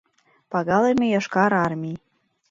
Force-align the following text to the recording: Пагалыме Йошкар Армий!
Пагалыме 0.51 1.05
Йошкар 1.09 1.51
Армий! 1.65 1.97